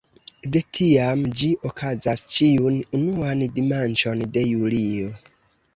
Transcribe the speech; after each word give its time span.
De 0.53 0.61
tiam 0.77 1.21
ĝi 1.41 1.49
okazas 1.71 2.25
ĉiun 2.37 2.81
unuan 3.01 3.47
dimanĉon 3.61 4.27
de 4.39 4.49
julio. 4.53 5.17